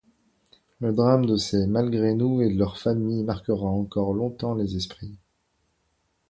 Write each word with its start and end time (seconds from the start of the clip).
Le 0.79 0.93
drame 0.93 1.27
de 1.27 1.37
ces 1.37 1.67
Malgré-nous 1.67 2.41
et 2.41 2.51
de 2.51 2.57
leurs 2.57 2.79
familles 2.79 3.21
marquera 3.23 3.67
encore 3.67 4.15
longtemps 4.15 4.55
les 4.55 4.75
esprits. 4.75 5.19